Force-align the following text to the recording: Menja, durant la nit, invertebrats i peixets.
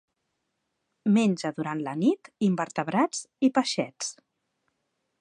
Menja, 1.17 1.51
durant 1.59 1.85
la 1.89 1.95
nit, 2.01 2.33
invertebrats 2.49 3.23
i 3.49 3.55
peixets. 3.59 4.13